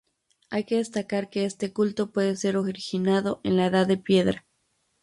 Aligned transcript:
Hay 0.49 0.63
que 0.63 0.77
destacar 0.77 1.29
que 1.29 1.45
este 1.45 1.71
culto 1.73 2.09
puede 2.09 2.35
ser 2.35 2.57
originado 2.57 3.39
en 3.43 3.55
la 3.55 3.67
edad 3.67 3.85
de 3.85 3.97
piedra. 3.97 4.47